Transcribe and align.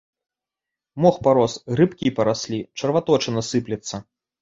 Мох 1.05 1.19
парос, 1.27 1.53
грыбкі 1.75 2.15
параслі, 2.19 2.59
чарвяточына 2.79 3.49
сыплецца. 3.53 4.07